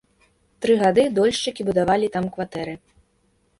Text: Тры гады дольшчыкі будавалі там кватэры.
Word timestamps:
Тры 0.65 0.77
гады 0.83 1.03
дольшчыкі 1.19 1.61
будавалі 1.69 2.11
там 2.19 2.25
кватэры. 2.39 2.77